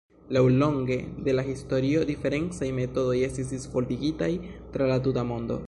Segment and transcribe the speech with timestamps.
[0.35, 0.95] Laŭlonge
[1.27, 4.31] de la historio, diferencaj metodoj estis disvolvigitaj
[4.75, 5.59] tra la tuta mondo.